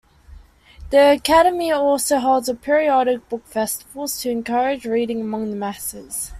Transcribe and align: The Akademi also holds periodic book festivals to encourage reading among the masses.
The 0.89 0.97
Akademi 1.21 1.71
also 1.77 2.17
holds 2.17 2.49
periodic 2.63 3.29
book 3.29 3.45
festivals 3.45 4.19
to 4.23 4.31
encourage 4.31 4.83
reading 4.83 5.21
among 5.21 5.51
the 5.51 5.55
masses. 5.55 6.29